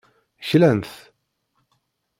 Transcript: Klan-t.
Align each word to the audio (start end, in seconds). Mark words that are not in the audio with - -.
Klan-t. 0.49 0.91